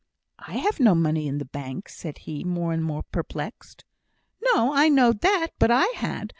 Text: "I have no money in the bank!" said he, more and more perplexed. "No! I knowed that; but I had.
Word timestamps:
"I 0.39 0.53
have 0.53 0.79
no 0.79 0.95
money 0.95 1.27
in 1.27 1.37
the 1.37 1.45
bank!" 1.45 1.87
said 1.87 2.17
he, 2.17 2.43
more 2.43 2.73
and 2.73 2.83
more 2.83 3.03
perplexed. 3.03 3.85
"No! 4.43 4.73
I 4.73 4.89
knowed 4.89 5.21
that; 5.21 5.49
but 5.59 5.69
I 5.69 5.85
had. 5.95 6.29